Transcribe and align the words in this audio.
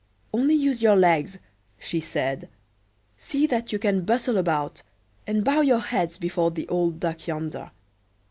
"Only 0.33 0.55
use 0.55 0.81
your 0.81 0.95
legs," 0.95 1.37
she 1.77 1.99
said. 1.99 2.49
"See 3.17 3.45
that 3.45 3.71
you 3.71 3.77
can 3.77 4.01
bustle 4.01 4.35
about, 4.39 4.81
and 5.27 5.45
bow 5.45 5.61
your 5.61 5.77
heads 5.77 6.17
before 6.17 6.49
the 6.49 6.67
old 6.69 6.99
Duck 6.99 7.27
yonder. 7.27 7.69